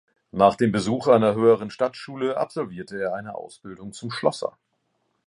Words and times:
Nach 0.31 0.55
dem 0.55 0.71
Besuch 0.71 1.07
einer 1.09 1.35
höheren 1.35 1.69
Stadtschule 1.69 2.35
absolvierte 2.37 2.99
er 2.99 3.13
eine 3.13 3.35
Ausbildung 3.35 3.93
zum 3.93 4.09
Schlosser. 4.09 4.57